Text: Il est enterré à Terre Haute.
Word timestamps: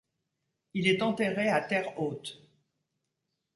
Il 0.73 0.87
est 0.87 1.03
enterré 1.03 1.49
à 1.49 1.61
Terre 1.61 2.01
Haute. 2.01 2.41